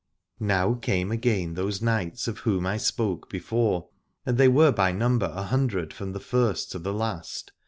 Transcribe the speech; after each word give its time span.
Now 0.39 0.73
came 0.73 1.11
again 1.11 1.53
those 1.53 1.79
knights 1.79 2.27
of 2.27 2.39
whom 2.39 2.65
I 2.65 2.77
spoke 2.77 3.29
before: 3.29 3.89
and 4.25 4.35
they 4.39 4.47
were 4.47 4.71
by 4.71 4.91
number 4.91 5.27
a 5.31 5.43
hundred 5.43 5.93
from 5.93 6.13
the 6.13 6.19
first 6.19 6.71
to 6.71 6.79
the 6.79 6.91
last. 6.91 7.51